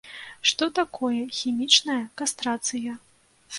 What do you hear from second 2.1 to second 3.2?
кастрацыя?